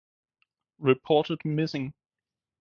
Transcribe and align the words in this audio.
Reported 0.79 1.45
Missing! 1.45 1.93